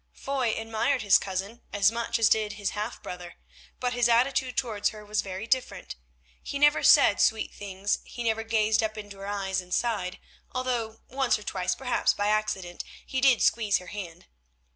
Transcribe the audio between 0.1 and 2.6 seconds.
Foy admired his cousin as much as did